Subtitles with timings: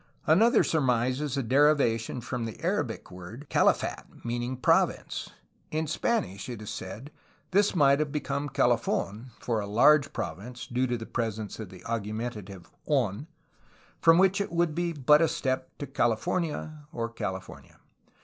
[0.25, 5.29] Another surmises a derivation from the Arabic word "Kali fat," meaning "province."
[5.69, 7.11] In Spanish, it is said,
[7.51, 11.85] this might have become "Kalif6n" for a "large province" (due to the presence of the
[11.85, 13.27] augmentative "6n"),
[14.01, 17.79] from which it would be but a step to "Kalifornia," or "California."